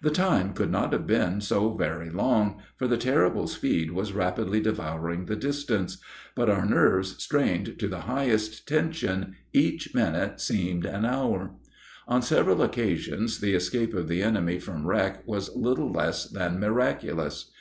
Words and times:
The 0.00 0.08
time 0.08 0.54
could 0.54 0.70
not 0.70 0.94
have 0.94 1.06
been 1.06 1.42
so 1.42 1.74
very 1.74 2.08
long, 2.08 2.62
for 2.78 2.88
the 2.88 2.96
terrible 2.96 3.46
speed 3.46 3.90
was 3.90 4.14
rapidly 4.14 4.62
devouring 4.62 5.26
the 5.26 5.36
distance; 5.36 5.98
but 6.34 6.48
with 6.48 6.56
our 6.56 6.64
nerves 6.64 7.22
strained 7.22 7.78
to 7.78 7.86
the 7.86 8.00
highest 8.08 8.66
tension 8.66 9.36
each 9.52 9.94
minute 9.94 10.40
seemed 10.40 10.86
an 10.86 11.04
hour. 11.04 11.50
On 12.06 12.22
several 12.22 12.62
occasions 12.62 13.40
the 13.40 13.52
escape 13.52 13.92
of 13.92 14.08
the 14.08 14.22
enemy 14.22 14.58
from 14.58 14.86
wreck 14.86 15.22
was 15.26 15.54
little 15.54 15.92
less 15.92 16.24
than 16.24 16.58
miraculous. 16.58 17.52